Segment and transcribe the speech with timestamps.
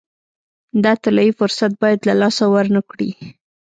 [0.83, 3.09] دا طلایي فرصت باید له لاسه ورنه کړي.